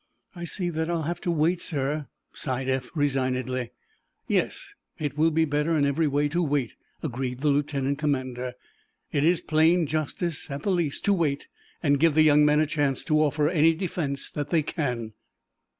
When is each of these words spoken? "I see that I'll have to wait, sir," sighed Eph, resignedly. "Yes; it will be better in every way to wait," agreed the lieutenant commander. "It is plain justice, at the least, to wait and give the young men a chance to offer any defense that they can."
"I 0.35 0.45
see 0.45 0.71
that 0.71 0.89
I'll 0.89 1.03
have 1.03 1.21
to 1.21 1.29
wait, 1.31 1.61
sir," 1.61 2.07
sighed 2.33 2.67
Eph, 2.67 2.89
resignedly. 2.95 3.69
"Yes; 4.27 4.73
it 4.97 5.15
will 5.15 5.29
be 5.29 5.45
better 5.45 5.77
in 5.77 5.85
every 5.85 6.07
way 6.07 6.27
to 6.29 6.41
wait," 6.41 6.71
agreed 7.03 7.41
the 7.41 7.49
lieutenant 7.49 7.99
commander. 7.99 8.53
"It 9.11 9.23
is 9.23 9.41
plain 9.41 9.85
justice, 9.85 10.49
at 10.49 10.63
the 10.63 10.71
least, 10.71 11.05
to 11.05 11.13
wait 11.13 11.45
and 11.83 11.99
give 11.99 12.15
the 12.15 12.23
young 12.23 12.43
men 12.43 12.59
a 12.59 12.65
chance 12.65 13.03
to 13.03 13.21
offer 13.21 13.47
any 13.47 13.75
defense 13.75 14.31
that 14.31 14.49
they 14.49 14.63
can." 14.63 15.13